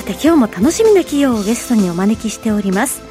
[0.00, 3.02] さて今日も楽しみな企業をゲストにお招きしております。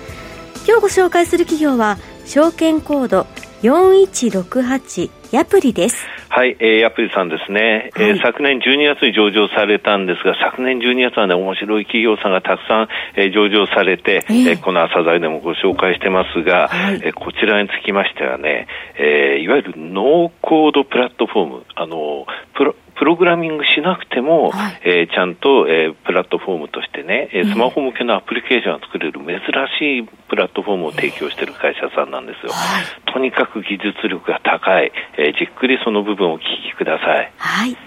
[0.66, 3.28] 今日ご紹介する企業は証券コード
[3.62, 6.08] 4168ヤプリです。
[6.30, 22.26] はい、えー、ヤプリさんですね、はい、えー、昨年12月に上場されたんですが、昨年12月はね、面白い企業さんがたくさん、えー、上場されて、えー、この朝材でもご紹介してますが、はい、えー、こちらにつきましてはね、えー、いわゆるノーコードプラットフォーム、あの、
[22.56, 29.40] プロ、プログラミングしなくても、はい、えー、ちゃんと、えー、プラットフォームとしてね、スマホ向けのアプリケーションを作れる珍
[29.80, 32.52] しいプラットフォームを提供している会社さんなんですよ。
[32.52, 37.32] はい、とにかく技術力が高い、えー、じっくりその部分をお聞きください。
[37.38, 37.78] はい。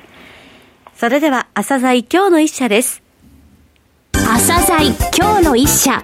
[0.95, 3.03] それでは、朝鮮今日の一社です。
[4.15, 6.03] 朝鮮今日の一社。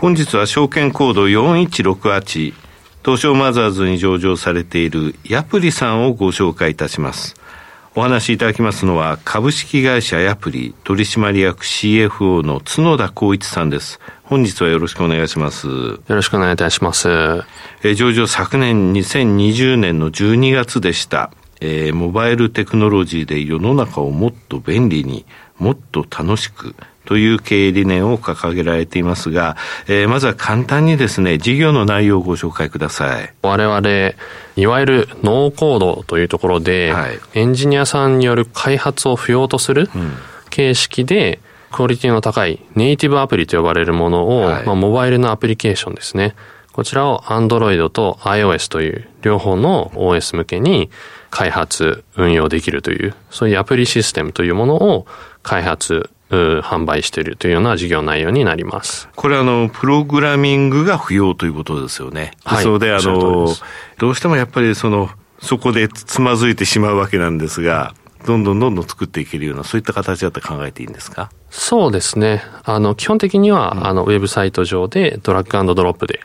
[0.00, 2.63] 本日は証券コード4168
[3.04, 7.34] 東証マザーズに上場されているヤプリさんをご紹介いたします。
[7.94, 14.00] お話しいただきますのは株式会社ヤプリ取締役 CFO の角田光一さんです。
[14.22, 15.68] 本日はよろしくお願いします。
[15.68, 17.44] よろしくお願いいたします。
[17.82, 21.30] え上場昨年2020年の12月でした。
[21.60, 25.26] えー、モバイルテクノロジーで世の中をもっと便利に、
[25.58, 33.32] もっと楽しく、という経営理念を掲げられていますが、えー、まずは簡単にですね、事業の内容をご紹介ください。
[33.42, 34.14] 我々、
[34.56, 39.88] いわゆるノーコードというところで、はい、エンジニアさんによる開発を不要とする
[40.50, 41.40] 形式で、
[41.72, 46.36] クオリティの高いネイティブアプリと呼ばれるものを、はい、まあ、モバイルのアプリケーションですね。
[46.72, 50.90] こちらを Android と iOS という両方の OS 向けに
[51.30, 55.06] 開発、運用できるという、そういうアプリシステムというものを
[55.42, 56.10] 開発、
[56.62, 59.08] 販売しているというような事業内容になります。
[59.16, 62.32] これあの、プログラミングが不要ということですよね。
[62.44, 62.62] はい。
[62.64, 63.48] それであの、
[63.98, 67.94] どうしてもやっぱりその、そこでつまずいてしまうわけなんですが、
[68.26, 71.30] どんどんどんどん作っていけるような、そういった形だって考えていいんですか？
[71.50, 72.42] そうですね。
[72.64, 76.20] あの、基本的には、うん、あの、ウェブサイト上でドラッグドロップで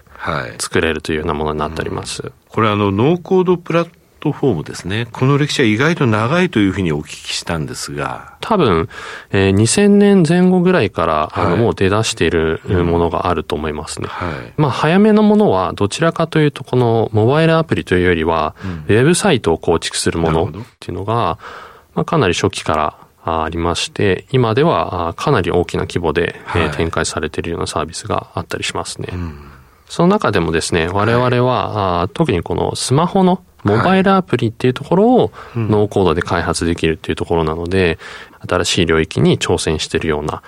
[0.59, 2.21] 作れるというようなものになっております。
[2.21, 5.07] はいうん、これあの、ノーコードプラットフォームですね。
[5.11, 8.37] この歴史は意外と長いというふうにお聞きしたんですが。
[8.41, 8.89] 多分、
[9.31, 14.07] えー、2000年前後ぐらいから、はい、あの、もう出だしているものがあると思いますね。
[14.09, 21.39] はい、まあ、早めのものは、どちらかというと、このモバイルアプリというよりは、うん、ウェブサイトを構築するものっていうのが、
[21.95, 29.09] まあ、かなり初期からありまして、今ではかなり大きな規模で、はい、展開されているようなサービスがあったりしますね。
[29.11, 29.51] うん、
[29.87, 37.99] その中でもですね、我々は、はい、特にこのスマホのモバイルアプリっていうところをノーコードで開発できるっていうところなので、
[38.47, 40.41] 新しい領域に挑戦しているような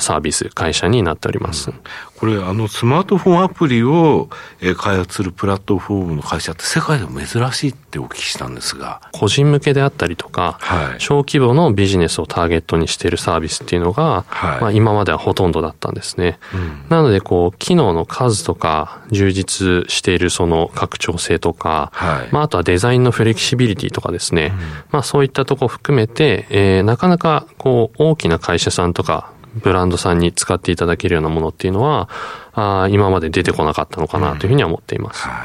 [0.00, 1.70] サービス、会社になっております。
[1.70, 1.80] うん、
[2.16, 4.28] これ、あの、スマートフォンアプリを
[4.76, 9.00] 開発するプラットフォームの会社って世界でも珍しいってお聞きしたんですが。
[9.12, 16.38] 個人向けであったりとか、はい、小規模のビジネスをターゲットにしているサービスっていうのが、はい、まあ、今まではほとんどだったんですね。
[16.54, 24.60] うん、なので、こう、機能の数とか、充実しているその拡張性とか、はい、まあ、あとはデザインのフレキシビリティとかですね、うん、
[24.92, 32.08] まあ、そういったとこ含めて、えー、なかなか、こう、大きな会社さんとか、ブランドさんに使っていただけるようなものっていうのは、
[32.54, 35.24] あ今まで出てこなかったのかなというふうには思っています。
[35.24, 35.42] うん、はい。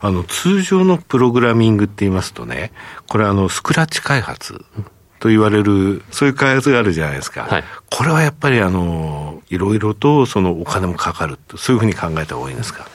[0.00, 2.72] あの、通常のプログラミングって言いますとね、
[3.08, 4.64] これあの、スクラッチ開発
[5.20, 7.42] と言われる、そういう開発があるじゃないですか。
[7.42, 7.64] はい。
[7.90, 12.86] これはやっぱりあの、いろいろとそのお金もかかるそういうふうに考えた方がいいんですか？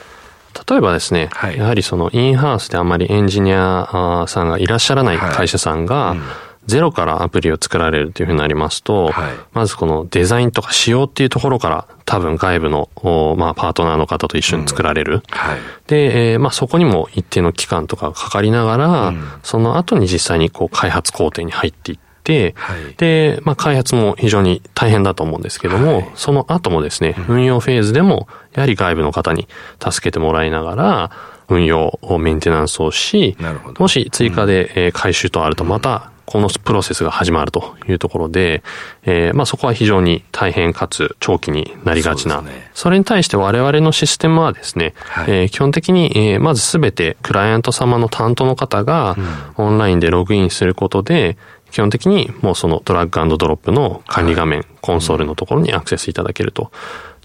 [0.69, 6.24] 例えばですね、はい、やはりそのインハウスであまりエンジニアさんがいらっしゃらない会社さんが、はいうん
[6.67, 12.90] ゼロからアプリを作られるというふうになりますと、はい、まずこのデザインとか仕様っていうところから多分外部の、
[13.37, 15.14] まあ、パートナーの方と一緒に作られる。
[15.14, 29.47] うんはい、で、えー、まあ、そこにも一定の期間とかがかかりながら、うん、その後に実際にこう開発工程に入っていって、はい、で、まあ、開発も非常に大変だと思うんですけども、はい、その後もですね、運用フェーズでも、やはり外部の方に
[29.79, 31.11] 助けてもらいながら、
[31.49, 33.37] 運用、メンテナンスをし、
[33.79, 38.62] もし追加で回収とあるとまたこのプロセスが始まるというところで、
[39.03, 42.35] えー、まあそこは非常に大変かつ長期になりがちな。
[42.35, 49.16] そね、それに対して我々のシステムはですね、はい、えー、基本的に、えー、まずすべてクライアント様の担当の方が
[49.56, 51.38] オンラインでログインすることで、
[51.72, 56.72] 基本的にもうそのドラッグドロップの管理画面、コンソールのところにアクセスいただけると。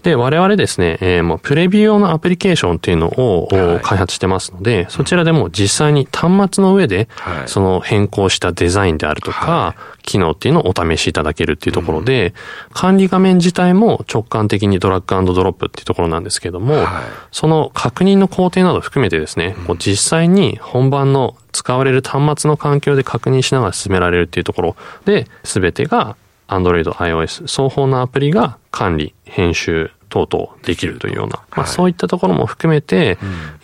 [0.03, 7.07] で、我々ですね、えー、もうプレビュー用のアプリケーションっていうのを、はい、開発してますので、そちらでも実際に端末の上で、
[7.45, 12.33] その変更したデザインであるとか、はい、機能っていうのをお試しいただけるっていうところで、
[12.67, 16.85] うん、管理画面自体も直感的にドラッグドロップっていうところなんですけども、はい、
[17.31, 26.17] その確認の工程など含めてですね、うん、実際に本番の使われる端末の環境で確認しながら進められるっていうところで、すべてが
[26.53, 33.17] Android、iOS 双方のアプリが管理、編集等々できるというような、まあ、そういったところも含めて、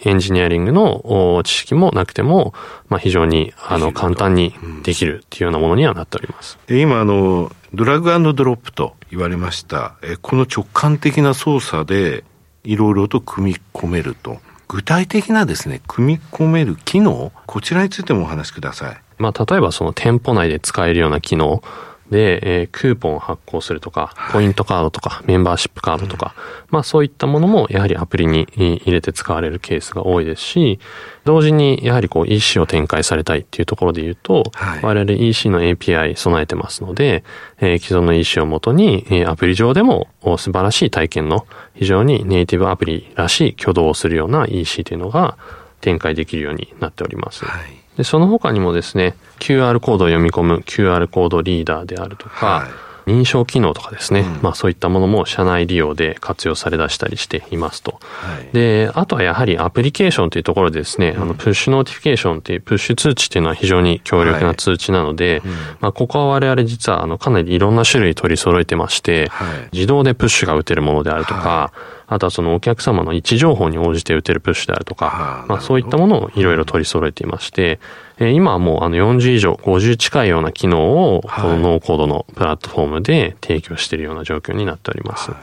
[0.03, 2.53] エンジニアリングの知識もなくても、
[2.87, 6.57] まあ、非常にあの簡単にできるっていうようなものにはなっております。
[6.67, 9.95] 今あのドラッグドロップと言われました。
[10.01, 12.23] えこの直感的な操作で
[12.63, 14.39] いろいろと組み込めると。
[14.67, 18.97] 具体的なですね、組み込める機能、こちらについてもお話しください。
[19.17, 21.63] まあ、例えばその店舗内で使えるような機能、
[22.09, 26.33] で、えー、クーポンを発行するとか、ポイントカードとか、メンバーシップカードとか、
[26.69, 30.79] まあそういったものもやはりアプリに入れて使われるケースが多いですし、
[31.25, 37.23] 同時にやはりこう EC を展開されたいっていうところで言うと、はい、我々 EC の API 備えてますので、
[37.59, 41.45] えー、既存の EC をもとに、えー、アプリ上でも素晴らしい体験の
[41.75, 45.37] 非常にネイティブアプリらしい挙動をするような EC というのが
[45.81, 47.45] 展開できるようになっております。
[47.45, 52.67] はいで、その他にもですね、QR コードを読み込む QR コードリーダーであるとか、は
[53.07, 57.99] い、認証機能とかですね、うん、まあそういったものも社内利用で活用されだしたりしていますと。
[57.99, 69.29] はい、で、あとはやはりアプリケーションというところでですね、うん、あの push notification っていうプッシュ通知っていうのは非常に強力な通知なので、はいうん、まあここは我々実はあのかなりいろんな種類取り揃えてまして、
[69.73, 71.73] 自動でプッシュが打てるものであるとか、
[72.09, 77.79] あとはそのお客様の位置情報に応じて打てるプッシュであるとか、まあそういったものをいろいろ取り揃えていまして、
[78.17, 85.29] え今はもうあの40以上、50近いような機能を、このノーコードのプラットフォームで提供しているような状況になっております。
[85.29, 85.37] は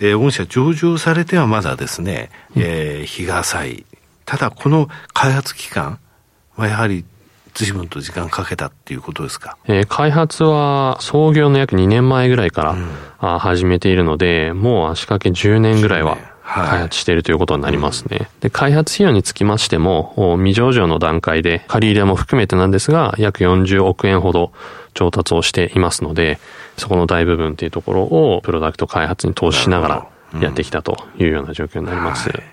[0.00, 3.86] い、えー、御社上場されてはまだですね、えー、日が浅い。
[4.26, 5.98] ただこの開発期間
[6.56, 7.04] はやはり
[7.54, 12.88] 随分と時間かけたっていうことですか、えー、開発は創業の約2年前ぐらいから、うん、
[13.18, 18.18] あ始めているので、もう足掛け10年ぐらいは開発しているということになりますね。
[18.18, 24.52] はい、で、開発費用につきましても、未上場の段階で借り入れも含めてなんですが、約40億円ほど
[24.94, 26.38] 調達をしていますので、
[26.76, 32.30] そこの大部分っていうところをプロダクト開発に投資しながらやってきたというような状況になります。
[32.30, 32.51] はい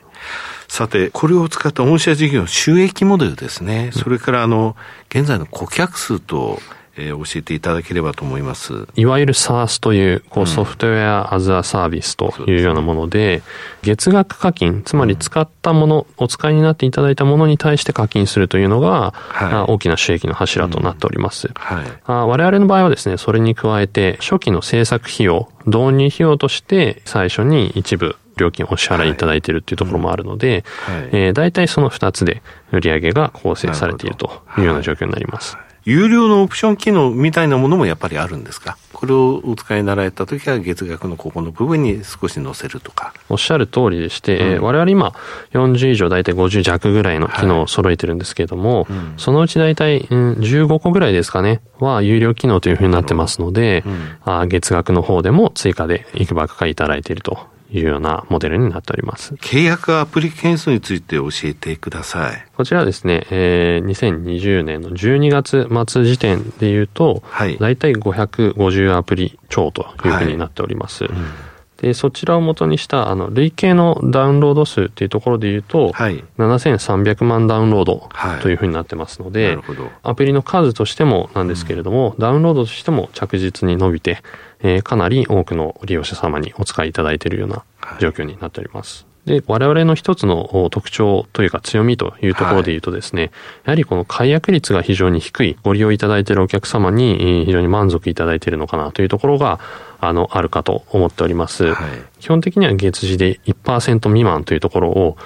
[0.69, 3.89] さて、これを使った御社事業の収益モデルですね。
[3.91, 4.77] それから、あの、
[5.09, 6.61] 現在の顧客数と、
[6.95, 8.87] えー、教えていただければと思います。
[8.95, 13.41] いわゆる SaaS という、こう、ソフトウェアアズアサービスというようなもので、
[13.81, 21.47] 月額課金、つまり使ったもの、お使いになっていただいたものに対して課金するというのが、はい、大きな収益の柱となっております。
[21.47, 32.41] うんはい、あ我々の場合はですね、それに加えて、初期の制作費用、導入費用として最初に一部料金をお支払いいただいているっていうところもあるので、はい、えー、大体その2つで
[32.71, 35.57] 売上が構成されているというような状況になります。
[35.85, 38.77] 有料のオプション機能みたいなものもやっぱりあるんですか？
[38.93, 43.13] これをお使いになられたときは月額のここの部分に少し載せるとか。
[43.29, 45.13] おっしゃる通りでして、うん、我々今
[45.53, 57.39] 40以上大体50弱ぐらいの機能を揃えてるんですけれども、はいうん、そのうち大体、うん、15個ぐらいですかね、は有料機能というふうになってますので、うん、あ月額の方でも追加でいくばくかいただいていると
[57.71, 59.35] いうようなモデルになっております。
[59.35, 62.45] 契約アプリ件数について教えてください。
[62.55, 71.05] こちらですね、えー、2020年の12月末時点でいうと、はい、大体550アプリ超というふうになっております。
[71.05, 71.48] はいうん
[71.81, 78.09] で、そちらを元にした、あの、累計のダウンロード数っていうところで言うと、はい、7300万ダウンロード
[78.41, 79.65] というふうになってますので、はい、
[80.03, 84.21] アプリの数としてもなんですけれども、うん、ダウンロードとしても着実に伸びて、
[84.59, 87.63] えー、かなり多くの利用者様にお使いいただいているような
[87.99, 89.08] 状況になっております。
[89.25, 99.59] で、我々の一つの特徴というか強みというところで言うとですね、はい、やはりこの解約率が非常に低いご利用いただいているお客様に非常に満足いただいているのかなというところが、
[100.01, 101.73] あの、あるかと思っております。
[101.73, 101.75] はい、
[102.19, 105.17] 基本的には月次で1%未満というところを、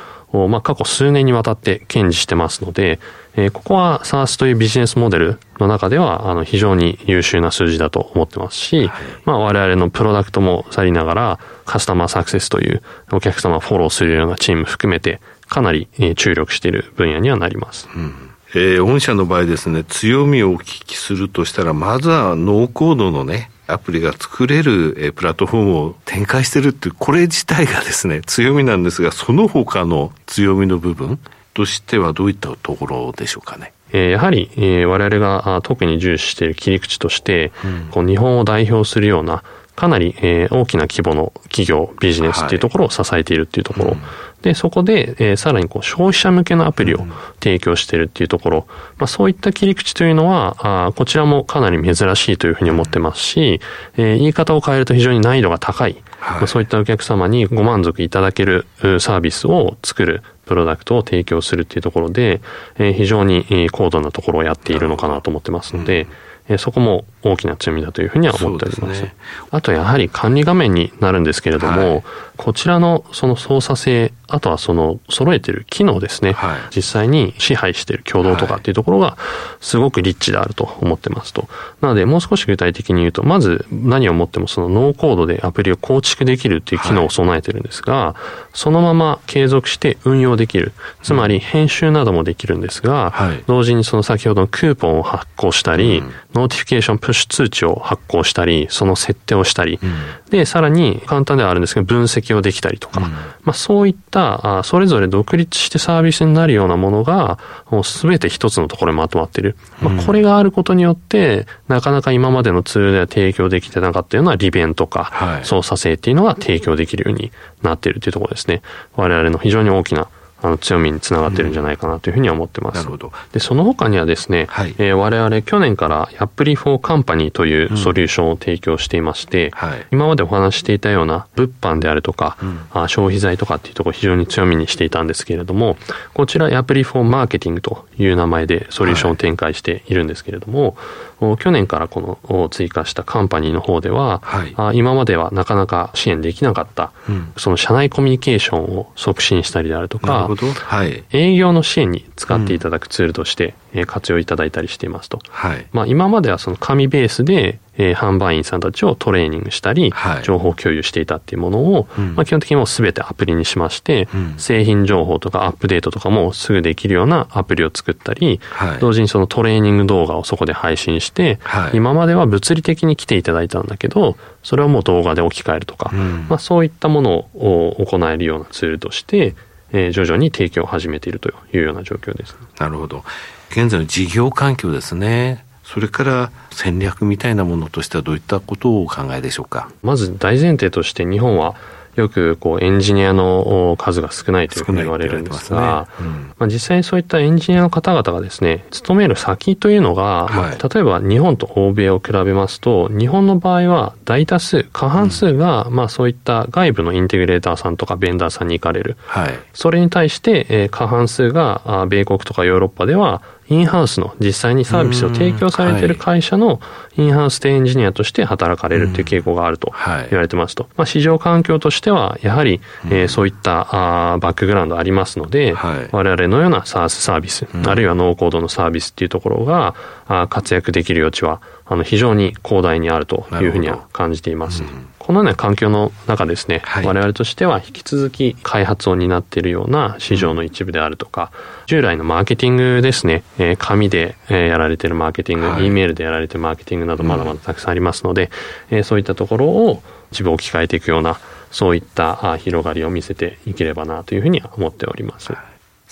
[0.48, 3.00] まあ、過去数年にわたって堅持してますので、
[3.36, 17.88] えー、ここは SARS というビジネスモデルの中では、あの、非常に優秀な数字だと思ってますし、はい、まあ、我々のプロダクトもさりながら、カスタマーサクセスというお客様をフォローするようなチーム含めて、かなり注力している分野にはなります。
[17.96, 31.20] うんえー、御社の場合ですね、強みをお聞きするとしたら、まずはノーコードのね、アプリが作れる、えプラットフォームを展開してるっていう、これ自体がですね、強みなんですが、その他の強みの部分
[31.54, 33.74] としてはどういったところでしょうかね？
[33.92, 39.44] えー、やはり、えー、我々が特に重視している切り口として、うん、こう日本を代表するような
[39.76, 43.98] かなり、えー、大きな規模の企業、ビジネスっていうところを支えているっていうところ。
[44.44, 47.08] で、そこで、えー、さらにこう消費者向けのアプリを
[47.42, 53.62] 提供しているっていうところ、まあ、そういった切り口というのは、あこちらもかなり珍しいというふうに思ってますし、
[53.96, 58.68] えー、言い方を変えると非常に難易度が高い、はい、まあ、そういったお客様にご満足いただける
[59.00, 62.42] サービスを作るプロダクトを提供するっていうところで、
[62.76, 66.56] えー、非常に高度なところをやっているのかなと思ってますので、うん。
[66.56, 69.00] えそこも大きな強みだというふうには思っております。
[69.00, 69.16] すね、
[69.52, 72.04] あとやはり管理画面になるんですけれども、はい、
[72.38, 79.18] こちらのその操作性、あとはその揃えてる機能ですね、はい、実際に支配している共同とかっていうところが
[79.62, 81.48] すごくリッチであると思ってますと。
[81.82, 90.74] なのでもう少し具体的に言うと、まず何をもってもそのノーコードでアプリを構築できるっていう機能を備えてるんですが、はい、そのまま継続して運用できる。
[91.04, 96.12] つまり編集などもできるんですが、はい、同時にその先ほどのクーポンを発行したり、うん。
[96.34, 107.40] notification プッシュ通知を発行したり、その設定をしたり、うん、で、さらに簡単ではあるんですけど、分析をできたりとか、うん、まあそういったあ、それぞれ独立してサービスになるようなものが、
[107.70, 109.56] もうすべて一つのところにまとまっている。
[109.82, 118.62] まあこれがあることによって、なかなか今までのツールでは提供できてなかったような利便性とか、操作性っていうのが提供できるようになっているというところですね。
[118.96, 120.08] 我々の非常に大きな
[120.44, 122.78] あの強みにつながってるんじゃないかなというふうには思ってます。
[122.78, 123.12] なるほど。
[123.32, 135.78] で、その他にはですね、はい、えー、我々去年からアプリフォーカンパニーというソリューションを提供していまして、うんはい、今までお話していたような物販であるとか、うん、あ消費財とかっていうところを非常に強みにしていたんですけれども、
[136.14, 140.76] こちらアプリフォーマーケティングという名前でソリューションを展開しているんですけれども、
[141.20, 155.20] はい、去年からこの追加したカンパニーの方では、はい、あ今まではなかなか支援できなかった、うん、その社内コミュニケーションを促進したりであるとか、はい、営業の支援に使っていただくツールとして、え活用いただいたりしていますと。
[155.30, 179.36] はい、まあ、今まではその紙ベースで、えー、販売員さんたちをトレーニングしたり、はい、情報共有していたっていうものを、うん、まあ、基本的にもう全てアプリにしまして、うん、製品情報とかアップデートとかもすぐできるようなアプリを作ったり、はい、同時にそのトレーニング動画をそこで配信して、はい、今までは物理的に来ていただいたんだけど、それをもう動画で置き換えるとか、うん、まあ、そういったものを行えるようなツールとして、
[179.74, 182.38] えー、徐々に提供を始めているというような状況です。
[182.60, 183.04] なるほど。
[183.52, 185.44] 現在の事業環境ですね。
[185.64, 189.70] それから戦略みたいなものとしてはどういったことをお考えでしょうか？
[189.82, 191.56] まず大前提として日本は
[191.96, 196.06] よくこうエンジニアの数が少ないというふうに言われるんですが、ね。
[196.06, 208.98] うん、まあ、実際にそういったエンジニアの方々がですね、勤める先というのが、はい、まあ、例えば日本と欧米を比べますと、日本の場合は大多数、過半数が、まあそういった外部のインテグレーターさんとかベンダーさんに行かれる。
[209.06, 216.60] はい、それに対して、えー、過半数が米国とかヨーロッパでは、インハウスの実際にサービスを提供されている会社の
[216.98, 219.74] インハウスでエンジニアとして働かれるという傾向があると
[220.10, 220.68] 言われてますと。
[220.76, 225.54] まあ、市場環境としては、やはり、えー、そういったあバックグラウンドありますので、
[225.92, 229.76] 我々のような SARS サービス、あるいはノーコードのサービスっていうところが
[230.08, 234.64] あ活躍できる余地はあの非常に広大にあるというふうには感じています。
[235.00, 241.32] このような環境の中ですね、はい、我々としては引き続き開発を担っているような市場の一部であるとか、
[241.66, 248.32] 従来のマーケティングですね、えー、紙で、えー、やられているマーケティング、はい、E メールでやられているマーケティングなどまだまだたくさんありますので、
[248.72, 251.20] うん、えー、そういったところを一部置き換えていくような、
[251.52, 255.34] そういった広がりを見せていければなというふうには思っております。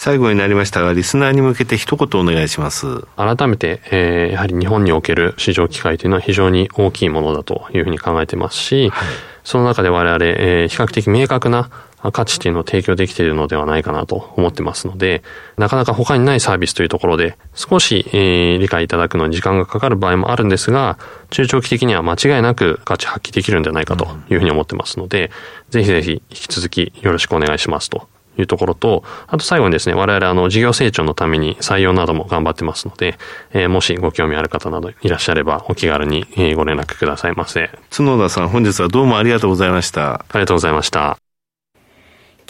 [0.03, 3.01] 最後になりましたが、リスナーに向けて一言お願いします。
[3.17, 9.08] 改めて、えー、やはり日本における市場機会というのは非常に大きいものだというふうに考えてますし、はい、
[9.43, 11.70] その中で我々、えー、比較的明確な
[12.13, 15.22] 価値っていうのを提供できているのではないかなと思ってますので、
[15.58, 20.98] なかなか他にないサービスというところで、少し、えー、理解いただくのに時間がかかる場合もあるんですが、
[21.29, 25.29] 中長期的には間違いなく価値発揮できるんじゃないかというふうに思ってますので、
[25.70, 28.08] ぜひぜひ引き続きよろしくお願いしますと
[28.38, 33.18] いうところと、あと最後にですね、我々あの事業成長のために採用なども頑張ってますので、
[33.54, 37.70] えー、もしご興味ある方などいらっしゃればお気軽にご連絡くださいませ。
[37.90, 40.14] 角田さん、本日はどうもありがとうございました。
[40.14, 41.18] ありがとうございました。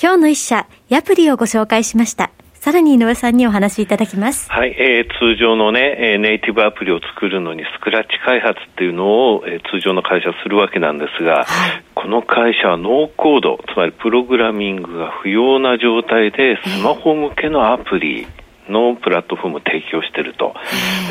[0.02, 2.32] 今日の一社、ヤプリをご紹介しました。
[2.62, 4.48] さらに井上さんにお話しいただきます。
[4.52, 18.28] はい、えー、通常のね、えー、ネイティブアプリを作るのにスクラッチ開発っていうのを、えー、通常の会社はするわけなんですが、はい、この会社はノーコード、つまりプログラミングが不要な状態でスマホ向けのアプリ、
[18.72, 20.54] のプラットフォームを提供してると。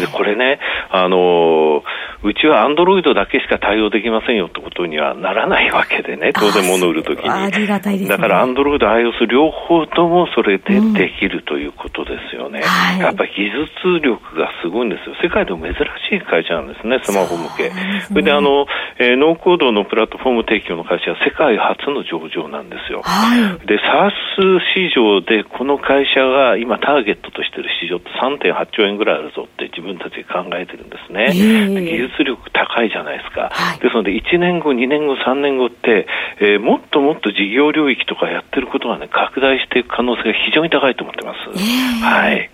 [0.01, 0.59] で、これね、
[0.91, 1.83] あの、
[2.23, 7.31] うちはアンドロイドだけしか対応できませんよってことにはならないわけでね、当然物売るときに。
[7.31, 12.61] ありがたいです、ね、だからアンドロイド、iOS 両方ともそれでできるということですよね。
[12.97, 15.17] うん、やっぱり技術力がすごいんですよ。
[15.23, 17.71] 世界でも珍しい会社なんですね、スマホ向け。
[17.71, 18.67] そ、ね、れであの、
[18.99, 23.01] えー、ノーコードのプラットフォーム提供の会社は世界初の上場なんですよ。
[23.03, 31.33] はい、で、SARS 市場でこの会社が今ターゲットとしている市場って3.8兆円ぐらいあるぞって自分たちで考えてるんですね。
[31.35, 33.51] えー、技術力高いじゃないですか。
[33.51, 36.07] はい、ですので、1年後、2年後、3年後って、
[36.41, 41.39] えー、もっともっと事業領域とかやってることがね、拡大していく可能性が非常に高いと思ってます。
[41.55, 42.51] えー、はい。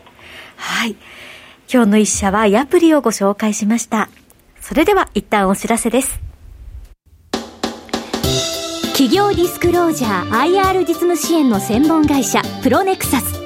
[0.57, 0.97] はい。
[1.73, 4.09] 今日の一社はヤプリをご紹介しました。
[4.61, 6.27] それでは一旦お知らせです。
[8.93, 13.46] 企業ディスクロージャー IR 実務支援の専門会社プロネクサス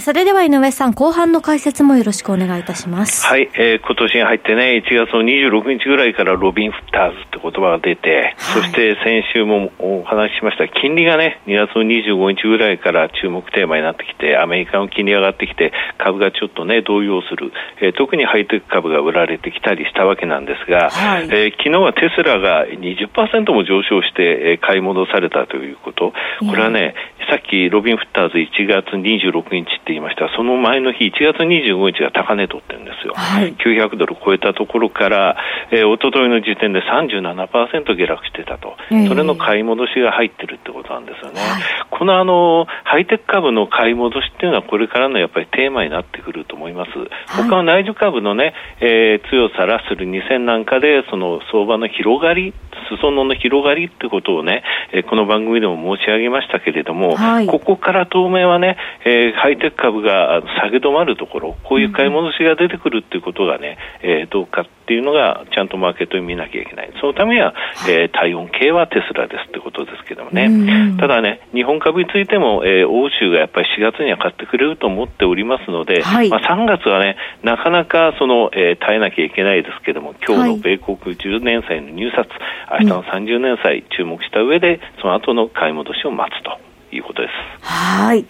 [0.00, 3.26] それでは井上さん、後半の解説もよろしくお願いいたします。
[3.26, 26.94] はい、えー、今年に入ってね、1月の26日ぐらいからロビン・フッターズって言葉が出て、はい、そして先週もお話ししました金利がね、2月の25日ぐらいから注目テーマになってきて、アメリカの金利上がってきて、株がちょっとね、動揺する、えー、特にハイテク株が売られてきたりしたわけなんですが、はい、えー、昨日はテスラが20%も上昇して、えー、買い戻されたということ、これはね、
[27.28, 35.36] さっきロビン・フッターズ1月26日って言いました、その前の日、1月25日が高値取ってるんですよ、はい、900ドル超えたところから、
[35.72, 38.76] えー、一昨日の時点で37%下落してたと、
[39.08, 41.40] それの買い戻しが入ってるってことなんですよね。
[41.40, 46.90] はい、このあのハイテク株の買い戻しっていうのは、これからのやっぱりテーマになってくると思います。
[46.90, 47.08] はい、
[47.48, 52.52] 他の内需株のね、えー、強さラッスル2000なんかで、その相場の広がり、
[52.96, 66.92] 裾野の広がりってことをね、えー、この番組でも申し上げましたけれども、はい、ここから当面はね、えー、ハイテク株が下げ止まるところ、こういう買い戻しが出てくるっていうことがね、えー、どうかっていうのが、ちゃんとマーケットに見なきゃいけない。
[67.00, 67.54] そのためには、
[67.88, 70.96] えー、体温計はテスラですってことですけどもね。
[70.98, 82.28] ただね、日本株についても、えー、欧州がやっぱり4月には買ってくれると思っておりますので、はい、まあ、3月はね、なかなかその、えー、耐えなきゃいけないですけども、今日の米国10年債の入札、
[82.66, 86.58] はい、明日の30年債注目した上で、その後の買い戻しを待つと。
[86.92, 87.64] いうことです。
[87.64, 88.24] はい。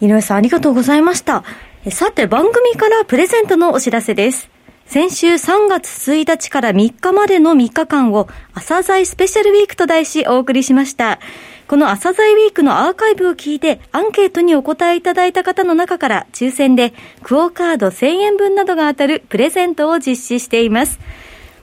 [0.00, 1.44] 井上さんありがとうございました。
[1.90, 4.50] さて番組からプレゼントのお知らせです。
[4.86, 11.20] 先週3月1日から3日までの3日間を朝鮮スペシャルウィークと題しお送りしました。
[11.68, 20.98] この朝鮮ウィークのアーカイブを聞いてアンケートにお答えいただいた方の中から抽選でクオカード1000円分などが当たるプレゼントを実施しています。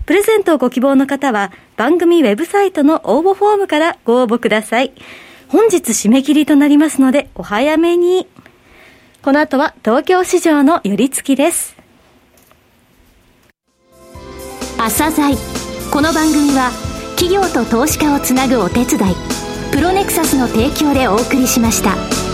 [0.05, 4.93] プレゼントをご希望の方は番組ウェブサイトの応募フォームからご応募ください。
[5.49, 8.27] 本日締め切りとなりますので、お早めに。
[9.21, 11.75] この後は東京市場の寄り付きです。
[14.77, 15.35] 朝鮮
[15.91, 16.69] この番組は
[17.17, 19.15] 企業と投資家をつなぐお手伝い
[19.71, 22.26] プロネクサスの提供でお送りしました。